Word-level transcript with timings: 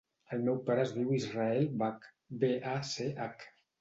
El 0.35 0.39
meu 0.45 0.55
pare 0.69 0.81
es 0.85 0.93
diu 0.95 1.11
Israel 1.17 1.67
Bach: 1.83 2.07
be, 2.45 2.51
a, 2.73 2.75
ce, 2.93 3.11
hac. 3.27 3.47